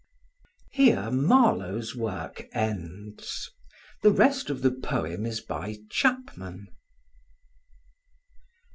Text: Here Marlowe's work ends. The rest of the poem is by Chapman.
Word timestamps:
Here 0.71 1.11
Marlowe's 1.11 1.95
work 1.95 2.47
ends. 2.53 3.51
The 4.01 4.09
rest 4.09 4.49
of 4.49 4.63
the 4.63 4.71
poem 4.71 5.27
is 5.27 5.41
by 5.41 5.77
Chapman. 5.91 6.69